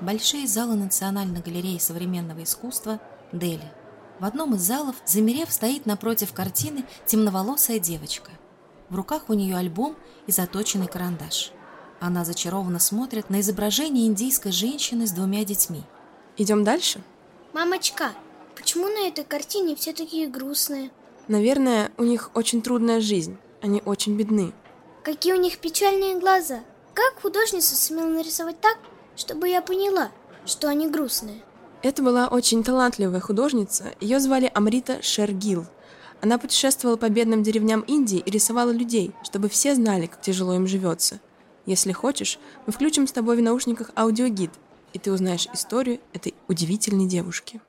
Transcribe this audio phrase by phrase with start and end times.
[0.00, 3.00] Большие залы Национальной галереи современного искусства
[3.32, 3.70] Дели.
[4.18, 8.30] В одном из залов, замерев, стоит напротив картины темноволосая девочка.
[8.88, 11.52] В руках у нее альбом и заточенный карандаш.
[12.00, 15.82] Она зачарованно смотрит на изображение индийской женщины с двумя детьми.
[16.38, 17.02] Идем дальше?
[17.52, 18.12] Мамочка,
[18.56, 20.90] почему на этой картине все такие грустные?
[21.28, 23.36] Наверное, у них очень трудная жизнь.
[23.60, 24.54] Они очень бедны.
[25.04, 26.60] Какие у них печальные глаза.
[26.94, 28.78] Как художница сумела нарисовать так,
[29.20, 30.10] чтобы я поняла,
[30.46, 31.42] что они грустные?
[31.82, 33.92] Это была очень талантливая художница.
[34.00, 35.66] Ее звали Амрита Шергил.
[36.22, 40.66] Она путешествовала по бедным деревням Индии и рисовала людей, чтобы все знали, как тяжело им
[40.66, 41.20] живется.
[41.66, 44.50] Если хочешь, мы включим с тобой в наушниках аудиогид,
[44.94, 47.60] и ты узнаешь историю этой удивительной девушки.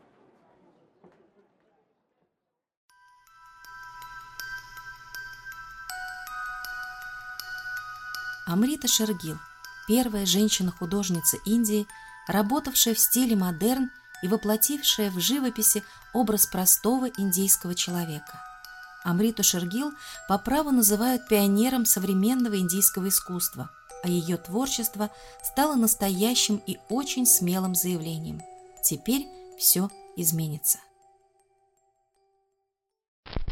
[8.48, 9.38] Амрита Шергил–
[9.88, 11.88] первая женщина-художница Индии,
[12.28, 15.84] работавшая в стиле модерн и воплотившая в живописи
[16.14, 18.42] образ простого индийского человека.
[19.04, 19.92] Амриту Шергил
[20.28, 23.72] по праву называют пионером современного индийского искусства,
[24.04, 25.10] а ее творчество
[25.44, 28.42] стало настоящим и очень смелым заявлением.
[28.84, 30.80] Теперь все изменится.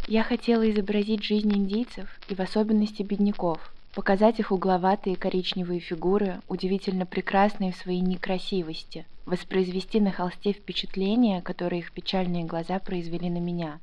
[0.07, 3.59] Я хотела изобразить жизнь индийцев и в особенности бедняков–
[3.99, 11.79] показать их угловатые коричневые фигуры, удивительно прекрасные в своей некрасивости, воспроизвести на холсте впечатление, которое
[11.79, 13.81] их печальные глаза произвели на меня.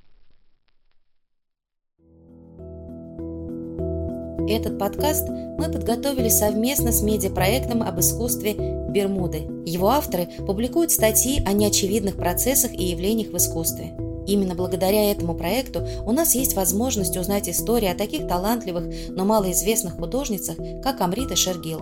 [4.48, 8.54] Этот подкаст мы подготовили совместно с медиапроектом об искусстве
[8.88, 9.40] «Бермуды».
[9.66, 13.94] Его авторы публикуют статьи о неочевидных процессах и явлениях в искусстве–
[14.26, 19.94] Именно благодаря этому проекту у нас есть возможность узнать истории о таких талантливых, но малоизвестных
[19.96, 21.80] художницах, как Амрита Шергил.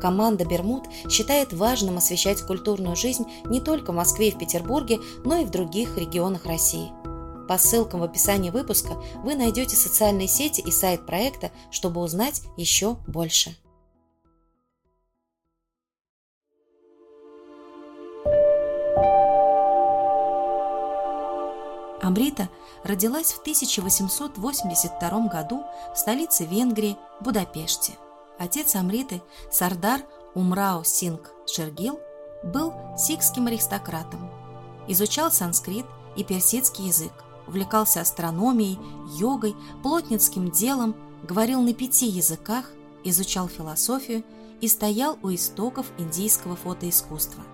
[0.00, 5.36] Команда «Бермуд» считает важным освещать культурную жизнь не только в Москве и в Петербурге, но
[5.36, 6.90] и в других регионах России.
[7.48, 12.96] По ссылкам в описании выпуска вы найдете социальные сети и сайт проекта, чтобы узнать еще
[13.06, 13.54] больше.
[22.02, 22.48] Амрита
[22.82, 25.64] родилась в 1882 году
[25.94, 27.92] в столице Венгрии, Будапеште.
[28.38, 30.00] Отец Амриты, Сардар
[30.34, 32.00] Умрау Синг Шергил,
[32.42, 34.30] был сикским аристократом.
[34.88, 35.86] Изучал санскрит
[36.16, 37.12] и персидский язык,
[37.46, 38.80] увлекался астрономией,
[39.16, 42.72] йогой, плотницким делом, говорил на пяти языках,
[43.04, 44.24] изучал философию
[44.60, 47.44] и стоял у истоков индийского фотоискусства.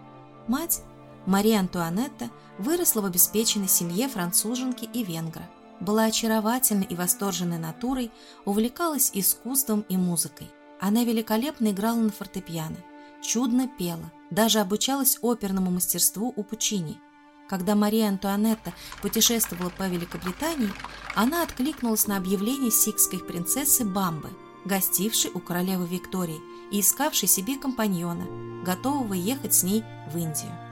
[0.47, 0.81] Мать
[1.29, 5.47] Мария Антуанетта выросла в обеспеченной семье француженки и венгра.
[5.79, 8.11] Была очаровательной и восторженной натурой,
[8.47, 10.51] увлекалась искусством и музыкой.
[10.81, 12.79] Она великолепно играла на фортепиано,
[13.23, 16.99] чудно пела, даже обучалась оперному мастерству у Пучини.
[17.47, 18.73] Когда Мария Антуанетта
[19.03, 20.73] путешествовала по Великобритании,
[21.15, 24.31] она откликнулась на объявление сикской принцессы Бамбы,
[24.65, 26.41] гостившей у королевы Виктории
[26.73, 28.25] и искавшей себе компаньона,
[28.65, 30.68] готового ехать с ней в Индию.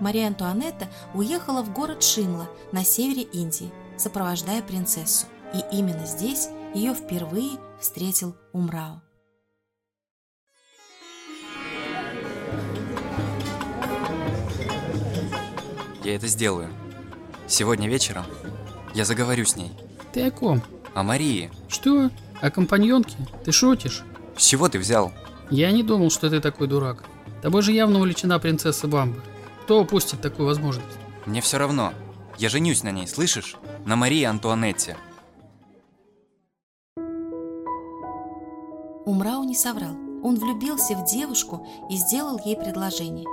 [0.00, 5.26] Мария Антуанетта уехала в город Шимла на севере Индии, сопровождая принцессу.
[5.54, 9.00] И именно здесь ее впервые встретил Умрау.
[16.04, 16.70] Я это сделаю.
[17.46, 18.24] Сегодня вечером
[18.94, 19.72] я заговорю с ней.
[20.12, 20.62] Ты о ком?
[20.94, 21.50] О Марии.
[21.68, 22.10] Что?
[22.40, 23.16] О компаньонке?
[23.44, 24.04] Ты шутишь?
[24.36, 25.12] С чего ты взял?
[25.50, 27.04] Я не думал, что ты такой дурак.
[27.42, 29.22] Тобой же явно увлечена принцесса Бамба.
[29.68, 30.96] Кто упустит такую возможность?
[31.26, 31.92] Мне все равно.
[32.38, 33.58] Я женюсь на ней, слышишь?
[33.84, 34.96] На Марии Антуанетте.
[39.04, 39.92] Умрау не соврал.
[40.22, 43.26] Он влюбился в девушку и сделал ей предложение.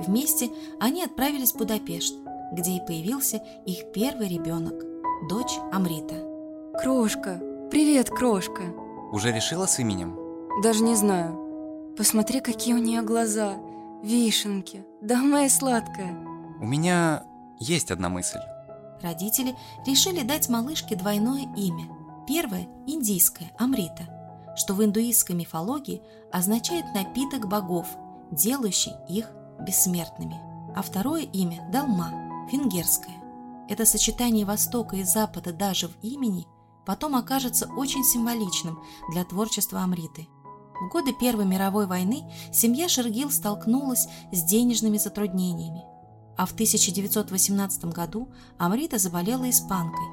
[0.00, 2.14] Вместе они отправились в Будапешт,
[2.52, 4.74] где и появился их первый ребенок,
[5.26, 6.22] дочь Амрита.
[6.82, 7.40] Крошка,
[7.70, 8.74] привет, крошка.
[9.10, 10.18] Уже решила с именем?
[10.62, 11.94] Даже не знаю.
[11.96, 13.54] Посмотри, какие у нее глаза.
[14.02, 16.16] Вишенки, да моя сладкая.
[16.60, 17.24] У меня
[17.58, 18.38] есть одна мысль.
[19.02, 19.56] Родители
[19.86, 21.88] решили дать малышке двойное имя.
[22.26, 26.00] Первое– индийское, Амрита, что в индуистской мифологии
[26.30, 27.88] означает напиток богов,
[28.30, 29.30] делающий их
[29.60, 30.36] бессмертными.
[30.76, 33.16] А второе имя– Далма, венгерское.
[33.68, 36.46] Это сочетание Востока и Запада даже в имени
[36.86, 40.28] потом окажется очень символичным для творчества Амриты–
[40.80, 45.84] в годы Первой мировой войны семья Шергил столкнулась с денежными затруднениями,
[46.36, 48.28] а в 1918 году
[48.58, 50.06] Амрита заболела испанкой.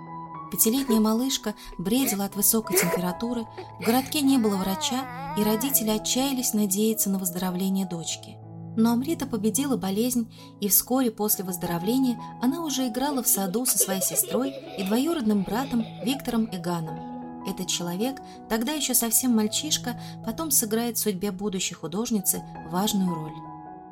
[0.52, 3.46] Пятилетняя малышка бредила от высокой температуры,
[3.80, 8.38] в городке не было врача, и родители отчаялись надеяться на выздоровление дочки.
[8.78, 14.02] Но Амрита победила болезнь, и вскоре после выздоровления она уже играла в саду со своей
[14.02, 17.15] сестрой и двоюродным братом Виктором Эганом.
[17.48, 23.36] Этот человек, тогда еще совсем мальчишка, потом сыграет в судьбе будущей художницы важную роль.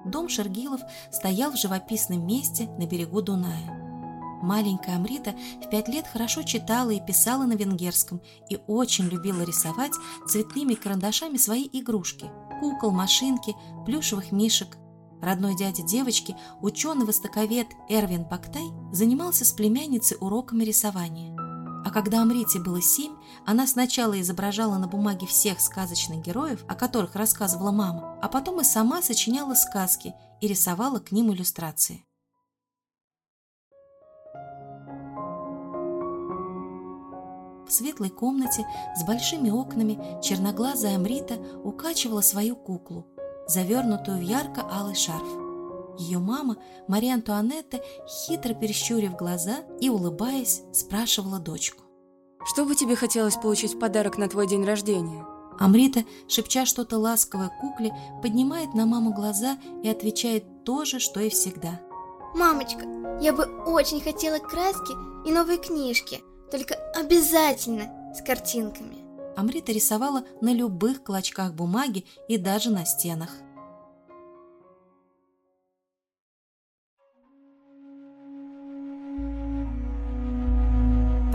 [0.06, 3.80] Дом Шергилов стоял в живописном месте на берегу Дуная.
[4.42, 5.34] Маленькая Амрита
[5.66, 9.94] в пять лет хорошо читала и писала на венгерском и очень любила рисовать
[10.28, 12.30] цветными карандашами свои игрушки–
[12.60, 13.56] кукол, машинки,
[13.86, 14.78] плюшевых мишек.
[15.22, 21.43] Родной дядя девочки, ученый-востоковед Эрвин Пактай, занимался с племянницей уроками рисования.
[21.86, 23.16] А когда Амрите было семь,
[23.46, 28.64] она сначала изображала на бумаге всех сказочных героев, о которых рассказывала мама, а потом и
[28.64, 32.06] сама сочиняла сказки и рисовала к ним иллюстрации.
[37.68, 38.66] В светлой комнате
[38.96, 43.08] с большими окнами черноглазая Амрита укачивала свою куклу,
[43.48, 45.43] завернутую в ярко-алый шарф.
[45.98, 46.58] Ее мама,
[46.88, 51.84] Мария Антуанетта, хитро перещурив глаза и, улыбаясь, спрашивала дочку.
[52.46, 55.26] Что бы тебе хотелось получить в подарок на твой день рождения?
[55.60, 61.30] Амрита, шепча что-то ласковое кукле, поднимает на маму глаза и отвечает то же, что и
[61.30, 61.80] всегда.
[62.36, 62.86] Мамочка,
[63.22, 64.94] я бы очень хотела краски
[65.28, 66.22] и новые книжки–
[66.54, 68.98] только обязательно с картинками.
[69.36, 73.32] Амрита рисовала на любых клочках бумаги и даже на стенах.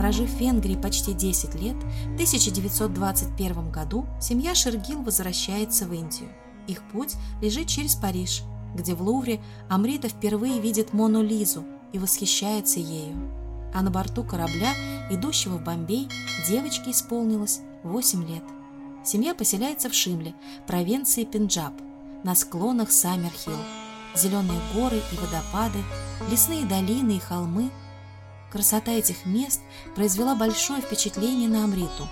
[0.09, 6.31] Прожив в Венгрии почти 10 лет, в 1921 году семья Шергил возвращается в Индию.
[6.65, 7.13] Их путь
[7.43, 8.41] лежит через Париж,
[8.73, 9.39] где в Лувре
[9.69, 11.63] Амрита впервые видит Мону Лизу
[11.93, 13.15] и восхищается ею
[13.71, 14.73] а на борту корабля,
[15.11, 16.09] идущего в Бомбей,
[16.47, 18.43] девочке исполнилось 8 лет.
[19.05, 20.33] Семья поселяется в Шимле,
[20.65, 21.73] провинции Пенджаб,
[22.23, 23.53] на склонах Саммерхилл.
[24.15, 25.77] Зеленые горы и водопады,
[26.31, 27.69] лесные долины и холмы.
[28.51, 29.61] Красота этих мест
[29.95, 32.07] произвела большое впечатление на Амриту.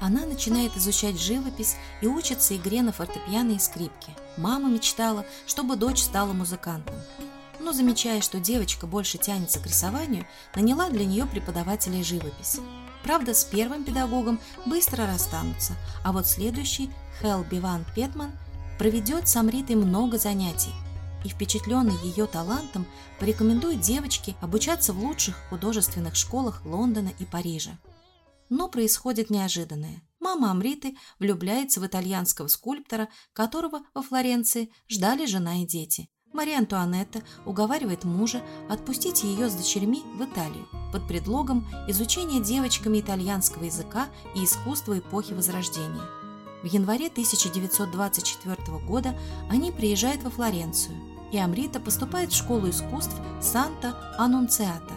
[0.00, 4.12] Она начинает изучать живопись и учится игре на фортепиано и скрипке.
[4.36, 6.94] Мама мечтала, чтобы дочь стала музыкантом
[7.64, 12.60] но, замечая, что девочка больше тянется к рисованию, наняла для нее преподавателей живописи.
[13.02, 16.90] Правда, с первым педагогом быстро расстанутся, а вот следующий,
[17.20, 18.32] Хелл Биван Петман,
[18.78, 20.72] проведет с Амритой много занятий
[21.24, 22.86] и, впечатленный ее талантом,
[23.18, 27.78] порекомендует девочке обучаться в лучших художественных школах Лондона и Парижа.
[28.50, 30.02] Но происходит неожиданное.
[30.20, 36.08] Мама Амриты влюбляется в итальянского скульптора, которого во Флоренции ждали жена и дети.
[36.32, 43.64] Мария Антуанетта уговаривает мужа отпустить ее с дочерьми в Италию под предлогом изучения девочками итальянского
[43.64, 46.02] языка и искусства эпохи Возрождения.
[46.62, 49.16] В январе 1924 года
[49.48, 50.96] они приезжают во Флоренцию,
[51.34, 54.94] и Амрита поступает в школу искусств Санта-Анунциата,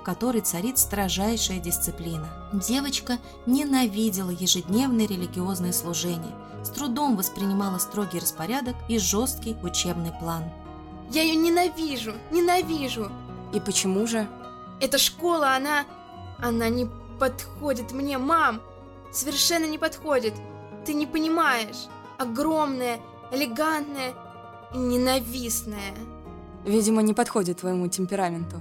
[0.00, 2.28] в которой царит строжайшая дисциплина.
[2.52, 6.34] Девочка ненавидела ежедневные религиозные служения,
[6.64, 10.44] с трудом воспринимала строгий распорядок и жесткий учебный план–
[11.10, 13.10] я ее ненавижу, ненавижу.
[13.52, 14.28] И почему же?
[14.80, 15.84] Эта школа, она...
[16.38, 16.88] Она не
[17.18, 18.62] подходит мне, мам.
[19.12, 20.34] Совершенно не подходит.
[20.86, 21.88] Ты не понимаешь.
[22.16, 23.00] Огромная,
[23.32, 24.14] элегантная
[24.74, 25.94] ненавистная.
[26.64, 28.60] Видимо, не подходит твоему темпераменту.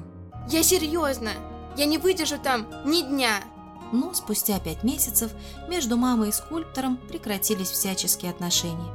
[0.50, 1.32] Я серьезно.
[1.78, 3.44] Я не выдержу там ни дня.
[3.92, 5.32] Но спустя пять месяцев
[5.68, 8.94] между мамой и скульптором прекратились всяческие отношения.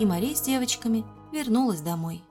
[0.00, 2.22] И Мария с девочками вернулась домой.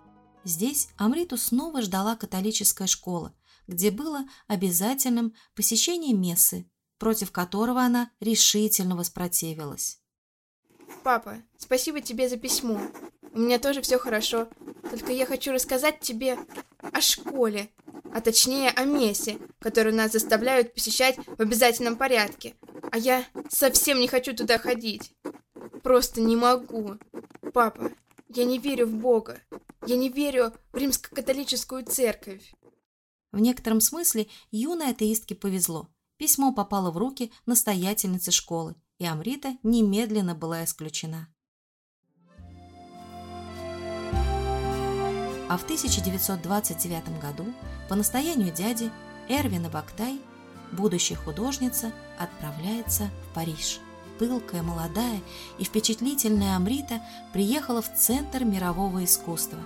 [0.44, 3.34] Здесь Амриту снова ждала католическая школа,
[3.68, 10.00] где было обязательным посещение мессы, против которого она решительно воспротивилась.
[11.04, 12.82] «Папа, спасибо тебе за письмо.
[13.34, 14.50] У меня тоже все хорошо,
[14.90, 16.38] только я хочу рассказать тебе
[16.80, 17.70] о школе,
[18.14, 22.56] а точнее о мессе, которую нас заставляют посещать в обязательном порядке,
[22.92, 25.16] а я совсем не хочу туда ходить.
[25.82, 26.98] Просто не могу.
[27.54, 27.92] Папа,
[28.28, 29.40] я не верю в Бога.
[29.88, 32.54] Я не верю в римско-католическую церковь.
[33.32, 35.88] В некотором смысле юной атеистке повезло.
[36.18, 41.31] Письмо попало в руки настоятельницы школы, и Амрита немедленно была исключена.
[45.52, 47.44] А в 1929 году
[47.90, 48.90] по настоянию дяди
[49.28, 50.22] Эрвина Бактай
[50.72, 53.82] будущая художница отправляется в Париж
[54.18, 55.20] пылкая, молодая
[55.58, 57.02] и впечатлительная Амрита
[57.34, 59.60] приехала в центр мирового искусства.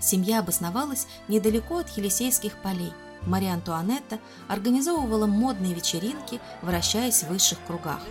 [0.00, 2.92] Семья обосновалась недалеко от Елисейских полей.
[3.24, 4.18] Мария Антуанетта
[4.48, 8.02] организовывала модные вечеринки, вращаясь в высших кругах.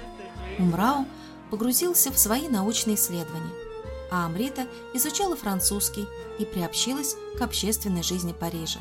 [0.59, 1.05] Умрау
[1.51, 3.66] погрузился в свои научные исследования.
[4.11, 6.07] А Амрита изучала французский
[6.39, 8.79] и приобщилась к общественной жизни Парижа.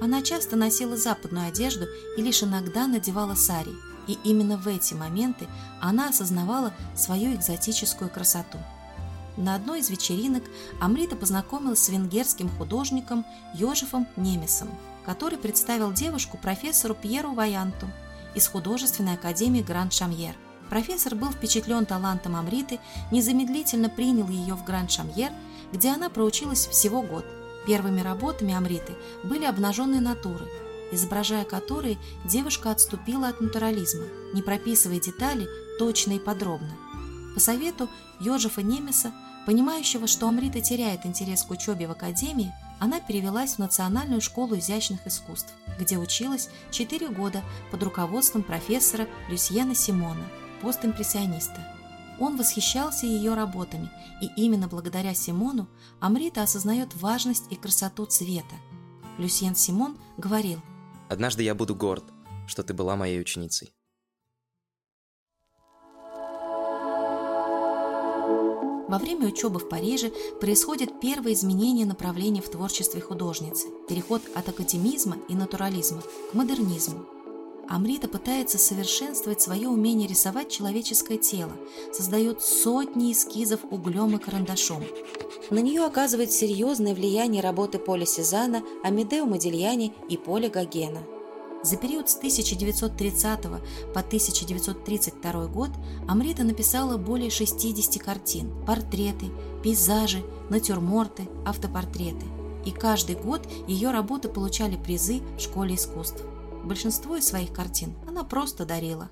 [0.00, 3.72] Она часто носила западную одежду и лишь иногда надевала сари,
[4.06, 5.48] и именно в эти моменты
[5.80, 8.58] она осознавала свою экзотическую красоту.
[9.36, 10.42] На одной из вечеринок
[10.80, 14.68] Амрита познакомилась с венгерским художником Йожефом Немесом,
[15.04, 17.86] который представил девушку профессору Пьеру Ваянту
[18.34, 20.34] из художественной академии Гранд-Шамьер–
[20.68, 22.78] Профессор был впечатлен талантом Амриты,
[23.10, 25.32] незамедлительно принял ее в Гранд-Шамьер,
[25.72, 27.24] где она проучилась всего год.
[27.66, 28.94] Первыми работами Амриты
[29.24, 30.46] были обнаженные натуры,
[30.92, 35.48] изображая которые девушка отступила от натурализма, не прописывая детали
[35.78, 36.72] точно и подробно.
[37.34, 37.88] По совету
[38.20, 39.12] Йожефа Немеса,
[39.46, 45.06] понимающего, что Амрита теряет интерес к учебе в академии, она перевелась в Национальную школу изящных
[45.06, 50.24] искусств, где училась 4 года под руководством профессора Люсьена Симона–
[50.60, 51.66] постимпрессиониста.
[52.20, 55.68] Он восхищался ее работами, и именно благодаря Симону
[56.00, 58.56] Амрита осознает важность и красоту цвета.
[59.18, 60.60] Люсьен Симон говорил
[61.08, 62.04] «Однажды я буду горд,
[62.46, 63.72] что ты была моей ученицей».
[68.88, 70.10] Во время учебы в Париже
[70.40, 76.00] происходит первое изменение направления в творчестве художницы– переход от академизма и натурализма
[76.30, 77.04] к модернизму–
[77.68, 81.52] Амрита пытается совершенствовать свое умение рисовать человеческое тело,
[81.92, 84.82] создает сотни эскизов углем и карандашом.
[85.50, 91.02] На нее оказывает серьезное влияние работы Поля Сезана, Амедео Модильяни и Поля Гогена.
[91.62, 93.42] За период с 1930
[93.92, 95.70] по 1932 год
[96.08, 99.26] Амрита написала более 60 картин, портреты,
[99.62, 102.24] пейзажи, натюрморты, автопортреты.
[102.64, 106.22] И каждый год ее работы получали призы в школе искусств.
[106.64, 109.10] Большинство из своих картин она просто дарила.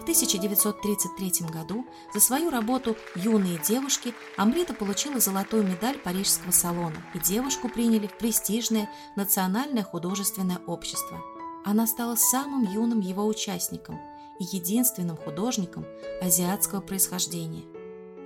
[0.00, 7.18] В 1933 году за свою работу «Юные девушки» Амрита получила золотую медаль Парижского салона, и
[7.20, 11.22] девушку приняли в престижное Национальное художественное общество.
[11.64, 14.00] Она стала самым юным его участником
[14.40, 15.86] и единственным художником
[16.20, 17.64] азиатского происхождения–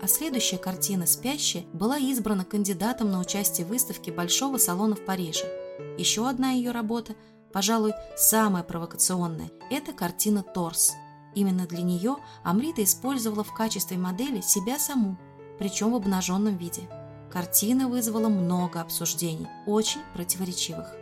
[0.05, 5.47] а следующая картина «Спящая» была избрана кандидатом на участие в выставке Большого салона в Париже.
[5.97, 7.15] Еще одна ее работа,
[7.55, 10.93] пожалуй, самая провокационная– это картина «Торс».
[11.35, 15.17] Именно для нее Амрита использовала в качестве модели себя саму,
[15.59, 16.83] причем в обнаженном виде.
[17.33, 20.95] Картина вызвала много обсуждений, очень противоречивых.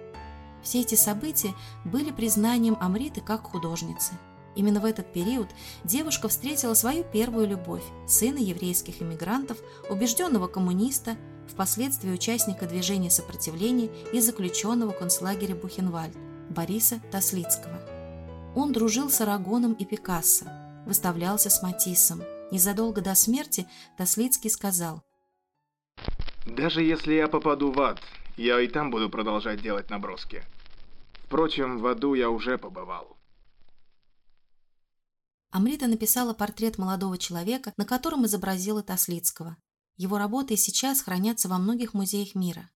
[0.63, 1.53] Все эти события
[1.85, 4.13] были признанием Амриты как художницы–
[4.55, 5.49] Именно в этот период
[5.85, 11.17] девушка встретила свою первую любовь, сына еврейских иммигрантов, убежденного коммуниста,
[11.49, 16.15] впоследствии участника движения сопротивления и заключенного концлагеря Бухенвальд,
[16.51, 17.81] Бориса Таслицкого.
[18.55, 20.47] Он дружил с Арагоном и Пикассо,
[20.87, 22.23] выставлялся с Матиссом.
[22.51, 23.67] Незадолго до смерти
[23.97, 25.03] Таслицкий сказал
[26.45, 27.99] «Даже если я попаду в ад,
[28.37, 30.43] я и там буду продолжать делать наброски.
[31.25, 33.17] Впрочем, в аду я уже побывал».
[35.53, 39.59] Амрита написала портрет молодого человека, на котором изобразила Таслицкого.
[39.99, 42.71] Его работы и сейчас хранятся во многих музеях мира.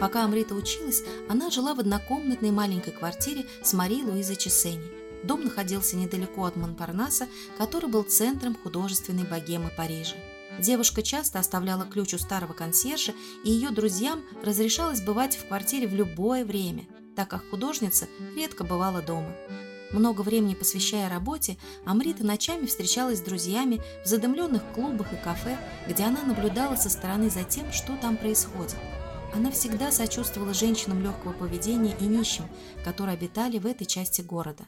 [0.00, 5.26] Пока Амрита училась, она жила в однокомнатной маленькой квартире с Марией Луизой Чесени.
[5.26, 7.26] Дом находился недалеко от Монпарнаса,
[7.58, 10.14] который был центром художественной богемы Парижа.
[10.60, 13.12] Девушка часто оставляла ключ у старого консьержа,
[13.44, 16.86] и ее друзьям разрешалось бывать в квартире в любое время–
[17.18, 18.06] так как художница
[18.36, 19.34] редко бывала дома.
[19.90, 25.58] Много времени посвящая работе, Амрита ночами встречалась с друзьями в задымленных клубах и кафе,
[25.88, 28.76] где она наблюдала со стороны за тем, что там происходит.
[29.34, 32.44] Она всегда сочувствовала женщинам легкого поведения и нищим,
[32.84, 34.66] которые обитали в этой части города.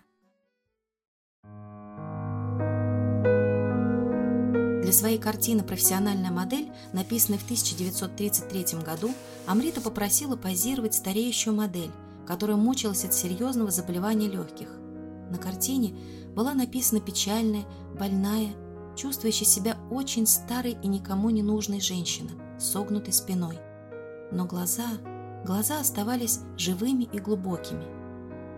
[4.83, 9.15] Для своей картины «Профессиональная модель», написанной в 1933 году,
[9.47, 11.93] Амрита попросила позировать стареющую модель–
[12.27, 14.69] которая мучилась от серьезного заболевания легких.
[15.31, 15.97] На картине
[16.35, 17.65] была написана печальная,
[17.99, 18.51] больная,
[18.97, 23.59] чувствующая себя очень старой и никому не нужной женщина, согнутой спиной.
[24.33, 24.89] Но глаза,
[25.45, 27.85] глаза оставались живыми и глубокими.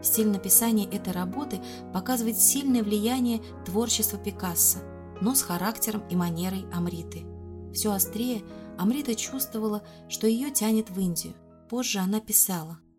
[0.02, 1.60] Стиль написания этой работы
[1.92, 4.80] показывает сильное влияние творчества Пикассо,
[5.20, 7.24] но с характером и манерой Амриты.
[7.72, 8.42] Все острее
[8.78, 11.34] Амрита чувствовала, что ее тянет в Индию.
[11.68, 12.78] Позже она писала–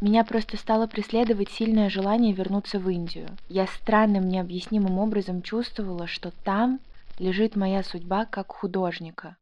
[0.00, 3.36] меня просто стало преследовать сильное желание вернуться в Индию.
[3.48, 6.80] Я странным, необъяснимым образом чувствовала, что там
[7.18, 9.36] лежит моя судьба как художника.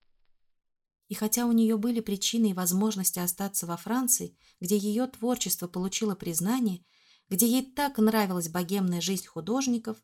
[1.09, 6.15] И хотя у нее были причины и возможности остаться во Франции, где ее творчество получило
[6.15, 6.85] признание,
[7.29, 9.99] где ей так нравилась богемная жизнь художников,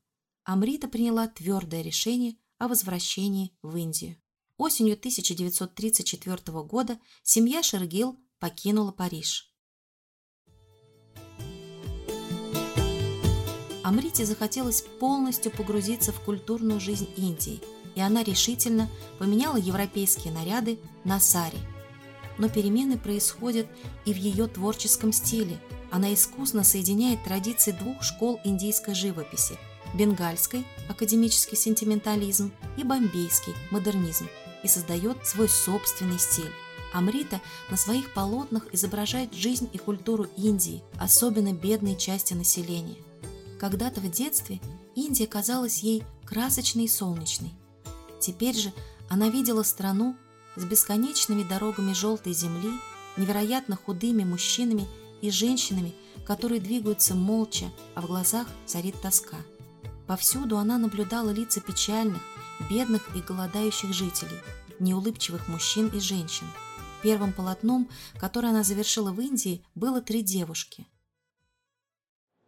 [0.44, 4.16] Амрита приняла твердое решение о возвращении в Индию.
[4.56, 9.51] Осенью 1934 года семья Шергил покинула Париж.
[13.82, 17.60] Амрите захотелось полностью погрузиться в культурную жизнь Индии,
[17.94, 21.58] и она решительно поменяла европейские наряды на сари.
[22.38, 23.66] Но перемены происходят
[24.04, 25.58] и в ее творческом стиле.
[25.90, 29.58] Она искусно соединяет традиции двух школ индийской живописи–
[29.94, 34.28] бенгальской– академический сентиментализм и бомбейский– модернизм–
[34.62, 36.52] и создает свой собственный стиль.
[36.94, 42.96] Амрита на своих полотнах изображает жизнь и культуру Индии, особенно бедной части населения–
[43.62, 44.60] когда-то в детстве
[44.96, 47.54] Индия казалась ей красочной и солнечной.
[48.18, 48.72] Теперь же
[49.08, 50.16] она видела страну
[50.56, 52.72] с бесконечными дорогами желтой земли,
[53.16, 54.88] невероятно худыми мужчинами
[55.20, 55.94] и женщинами,
[56.26, 59.36] которые двигаются молча, а в глазах царит тоска.
[60.08, 62.20] Повсюду она наблюдала лица печальных,
[62.68, 64.40] бедных и голодающих жителей,
[64.80, 66.48] неулыбчивых мужчин и женщин.
[67.00, 67.88] Первым полотном,
[68.18, 70.88] которое она завершила в Индии, было три девушки.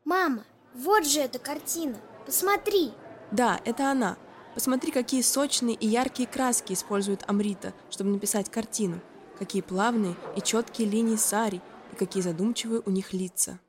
[0.04, 0.44] «Мама,
[0.74, 1.96] вот же эта картина.
[2.26, 2.92] Посмотри.
[3.30, 4.16] Да, это она.
[4.54, 9.00] Посмотри, какие сочные и яркие краски использует Амрита, чтобы написать картину.
[9.38, 11.60] Какие плавные и четкие линии сари,
[11.92, 13.60] и какие задумчивые у них лица.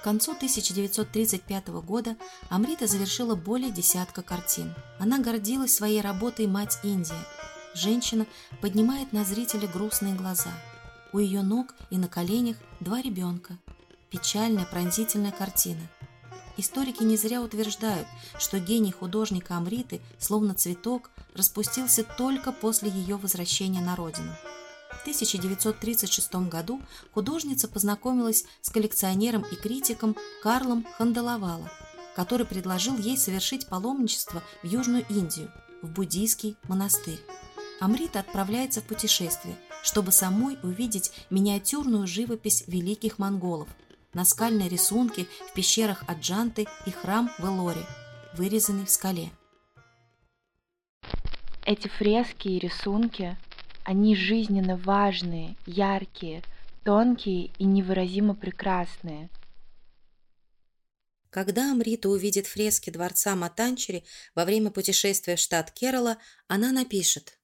[0.00, 2.16] К концу 1935 года
[2.50, 4.74] Амрита завершила более десятка картин.
[4.98, 7.24] Она гордилась своей работой «Мать Индия».
[7.74, 8.26] Женщина
[8.60, 10.50] поднимает на зрителя грустные глаза–
[11.12, 13.58] у ее ног и на коленях два ребенка.
[14.10, 15.80] Печальная, пронзительная картина.
[16.56, 18.06] Историки не зря утверждают,
[18.38, 24.32] что гений художника Амриты, словно цветок, распустился только после ее возвращения на родину.
[24.90, 26.80] В 1936 году
[27.12, 31.70] художница познакомилась с коллекционером и критиком Карлом Ханделавала,
[32.14, 37.20] который предложил ей совершить паломничество в Южную Индию, в буддийский монастырь.
[37.80, 43.68] Амрита отправляется в путешествие, чтобы самой увидеть миниатюрную живопись великих монголов,
[44.14, 47.84] наскальные рисунки в пещерах Аджанты и храм в Элоре,
[48.34, 49.30] вырезанный в скале.
[51.64, 53.36] Эти фрески и рисунки,
[53.84, 56.42] они жизненно важные, яркие,
[56.84, 59.30] тонкие и невыразимо прекрасные.
[61.30, 67.38] Когда Амрита увидит фрески дворца Матанчери во время путешествия в штат Керала, она напишет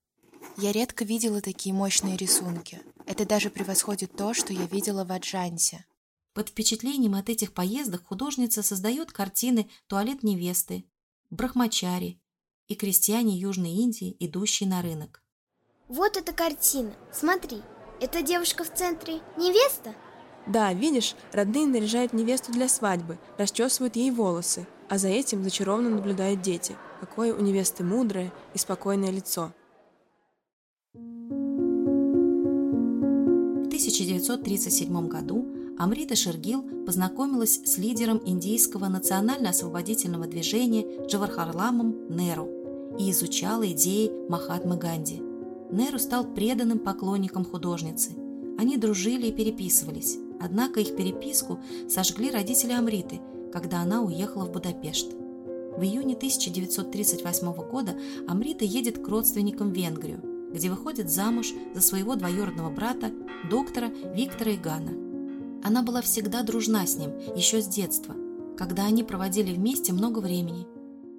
[0.59, 2.83] я редко видела такие мощные рисунки.
[3.07, 5.87] Это даже превосходит то, что я видела в Аджансе.
[6.35, 10.85] Под впечатлением от этих поездок художница создает картины «Туалет невесты»,
[11.31, 12.21] «Брахмачари»
[12.66, 15.23] и «Крестьяне Южной Индии, идущие на рынок».
[15.87, 16.92] Вот эта картина.
[17.12, 17.62] Смотри,
[18.01, 19.94] эта девушка в центре невеста?
[20.47, 26.42] Да, видишь, родные наряжают невесту для свадьбы, расчесывают ей волосы, а за этим зачарованно наблюдают
[26.42, 26.77] дети.
[27.01, 29.53] Какое у невесты мудрое и спокойное лицо.
[33.98, 35.44] 1937 году
[35.76, 42.48] Амрита Шергил познакомилась с лидером индийского национально-освободительного движения Джавархарламом Неру
[42.96, 45.20] и изучала идеи Махатмы Ганди.
[45.72, 48.12] Неру стал преданным поклонником художницы.
[48.56, 51.58] Они дружили и переписывались, однако их переписку
[51.88, 53.20] сожгли родители Амриты,
[53.52, 55.11] когда она уехала в Будапешт.
[55.76, 57.96] В июне 1938 года
[58.28, 63.12] Амрита едет к родственникам в Венгрию, где выходит замуж за своего двоюродного брата,
[63.50, 64.92] доктора Виктора Игана.
[65.64, 68.14] Она была всегда дружна с ним, еще с детства,
[68.56, 70.66] когда они проводили вместе много времени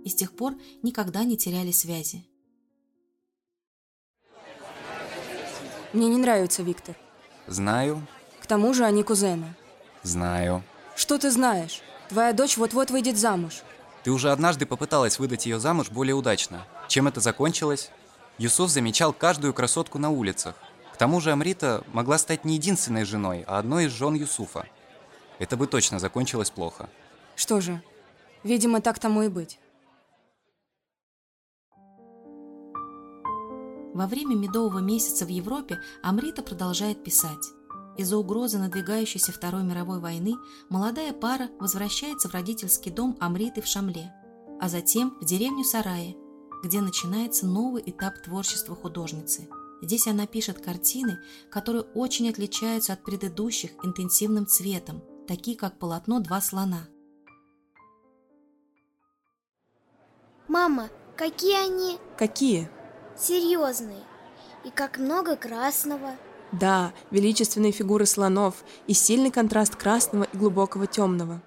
[0.04, 2.26] и с тех пор никогда не теряли связи.
[5.94, 6.96] Мне не нравится Виктор.
[7.48, 8.06] Знаю.
[8.42, 9.56] К тому же они кузены.
[10.04, 10.64] Знаю.
[10.96, 11.82] Что ты знаешь?
[12.10, 13.64] Твоя дочь вот-вот выйдет замуж.
[14.04, 16.66] Ты уже однажды попыталась выдать ее замуж более удачно.
[16.88, 17.92] Чем это закончилось?
[18.40, 20.56] Юсуф замечал каждую красотку на улицах.
[20.94, 24.66] К тому же Амрита могла стать не единственной женой, а одной из жен Юсуфа.
[25.40, 26.90] Это бы точно закончилось плохо.
[27.36, 27.82] Что же,
[28.44, 29.60] видимо, так тому и быть.
[33.94, 37.46] Во время медового месяца в Европе Амрита продолжает писать.
[37.98, 40.36] Из-за угрозы надвигающейся Второй мировой войны
[40.70, 44.14] молодая пара возвращается в родительский дом Амриты в Шамле,
[44.62, 46.16] а затем в деревню Сарае,
[46.64, 49.48] где начинается новый этап творчества художницы.
[49.82, 51.20] Здесь она пишет картины,
[51.50, 56.88] которые очень отличаются от предыдущих интенсивным цветом, такие как полотно «Два слона».
[60.48, 62.70] Мама, какие они Какие?
[63.18, 64.04] серьезные.
[64.66, 66.16] И как много красного.
[66.52, 71.42] Да, величественные фигуры слонов и сильный контраст красного и глубокого темного.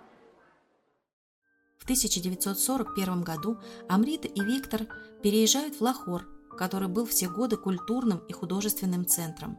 [1.83, 4.83] В 1941 году Амрита и Виктор
[5.21, 9.59] переезжают в Лахор, который был все годы культурным и художественным центром.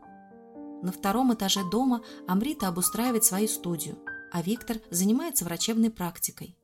[0.82, 3.98] На втором этаже дома Амрита обустраивает свою студию,
[4.32, 6.58] а Виктор занимается врачебной практикой.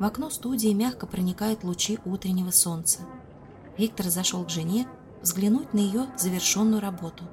[0.00, 3.00] В окно студии мягко проникают лучи утреннего солнца.
[3.76, 4.88] Виктор зашел к жене
[5.20, 7.24] взглянуть на ее завершенную работу.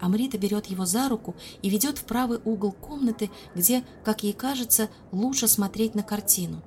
[0.00, 4.88] Амрита берет его за руку и ведет в правый угол комнаты, где, как ей кажется,
[5.12, 6.62] лучше смотреть на картину.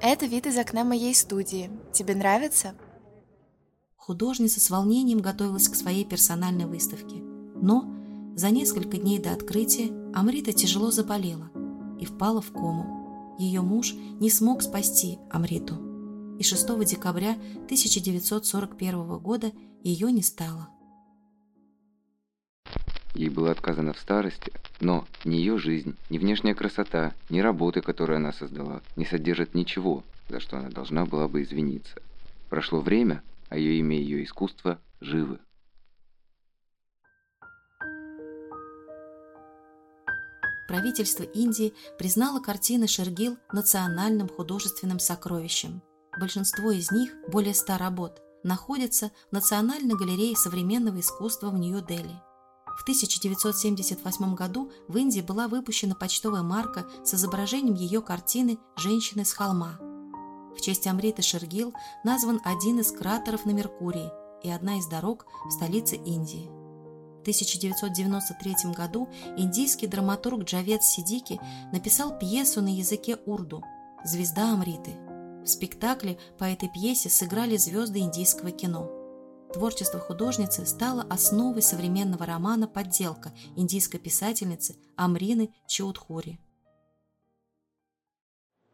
[0.00, 1.70] Это вид из окна моей студии.
[1.92, 2.74] Тебе нравится?
[3.96, 7.16] Художница с волнением готовилась к своей персональной выставке.
[7.54, 7.88] Но
[8.34, 11.50] за несколько дней до открытия Амрита тяжело заболела
[12.00, 13.36] и впала в кому.
[13.38, 15.76] Ее муж не смог спасти Амриту,
[16.38, 17.32] и 6 декабря
[17.66, 19.52] 1941 года
[19.84, 20.68] ее не стало.
[23.14, 28.16] Ей было отказано в старости, но ни ее жизнь, ни внешняя красота, ни работы, которые
[28.16, 32.00] она создала, не содержат ничего, за что она должна была бы извиниться.
[32.48, 35.38] Прошло время, а ее имя и ее искусство живы.
[40.68, 45.82] Правительство Индии признало картины Шергил национальным художественным сокровищем.
[46.18, 52.31] Большинство из них, более ста работ, находятся в Национальной галерее современного искусства в Нью-Дели.
[52.76, 59.32] В 1978 году в Индии была выпущена почтовая марка с изображением ее картины «Женщины с
[59.32, 59.78] холма».
[60.56, 61.72] В честь Амриты Шергил
[62.04, 64.10] назван один из кратеров на Меркурии
[64.42, 66.50] и одна из дорог в столице Индии.
[67.18, 71.40] В 1993 году индийский драматург Джавед Сидики
[71.72, 73.62] написал пьесу на языке урду
[74.04, 74.96] «Звезда Амриты».
[75.42, 79.01] В спектакле по этой пьесе сыграли звезды индийского кино.
[79.52, 86.40] Творчество художницы стало основой современного романа «Подделка» индийской писательницы Амрины Чаудхури.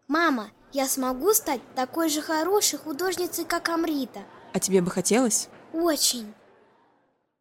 [0.07, 4.21] Мама, я смогу стать такой же хорошей художницей, как Амрита?
[4.55, 5.49] А тебе бы хотелось?
[5.73, 6.33] Очень.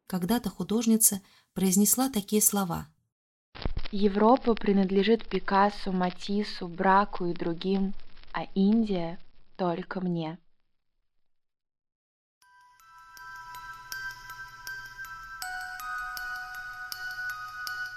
[0.08, 1.20] Когда-то художница
[1.54, 2.88] произнесла такие слова.
[3.92, 7.94] Европа принадлежит Пикассо, Матиссу, Браку и другим,
[8.32, 9.18] а Индия
[9.56, 10.38] только мне.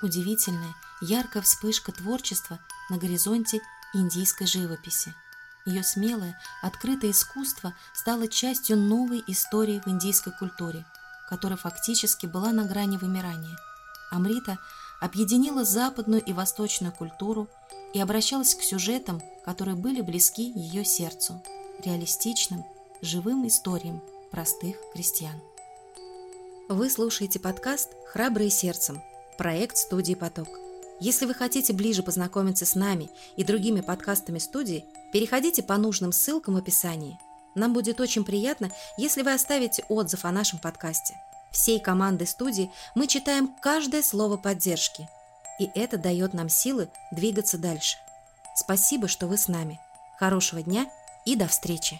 [0.01, 2.59] Удивительная, яркая вспышка творчества
[2.89, 3.61] на горизонте
[3.93, 5.13] индийской живописи.
[5.65, 10.85] Ее смелое, открытое искусство стало частью новой истории в индийской культуре,
[11.29, 13.55] которая фактически была на грани вымирания.
[14.09, 14.57] Амрита
[14.99, 17.47] объединила западную и восточную культуру
[17.93, 21.43] и обращалась к сюжетам, которые были близки ее сердцу,
[21.85, 22.65] реалистичным,
[23.03, 25.39] живым историям простых крестьян.
[26.69, 29.01] Вы слушаете подкаст «Храбрые сердцем»,
[29.41, 30.49] проект студии «Поток».
[30.99, 36.53] Если вы хотите ближе познакомиться с нами и другими подкастами студии, переходите по нужным ссылкам
[36.53, 37.17] в описании.
[37.55, 41.15] Нам будет очень приятно, если вы оставите отзыв о нашем подкасте.
[41.49, 45.09] Всей командой студии мы читаем каждое слово поддержки,
[45.59, 47.97] и это дает нам силы двигаться дальше.
[48.55, 49.81] Спасибо, что вы с нами.
[50.19, 50.85] Хорошего дня
[51.25, 51.99] и до встречи!